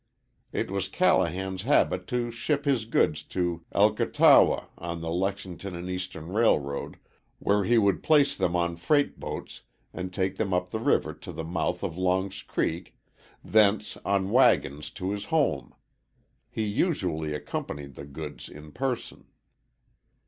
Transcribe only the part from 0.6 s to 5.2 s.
was Callahan's habit to ship his goods to Elkatawa, on the